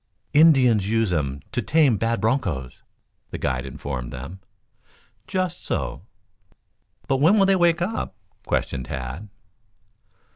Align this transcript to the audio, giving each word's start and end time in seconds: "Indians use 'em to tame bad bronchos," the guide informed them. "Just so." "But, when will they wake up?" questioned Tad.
"Indians 0.33 0.89
use 0.89 1.13
'em 1.13 1.41
to 1.51 1.61
tame 1.61 1.95
bad 1.97 2.21
bronchos," 2.21 2.81
the 3.29 3.37
guide 3.37 3.67
informed 3.67 4.11
them. 4.11 4.39
"Just 5.27 5.63
so." 5.63 6.01
"But, 7.07 7.17
when 7.17 7.37
will 7.37 7.45
they 7.45 7.55
wake 7.55 7.83
up?" 7.83 8.15
questioned 8.47 8.85
Tad. 8.85 9.29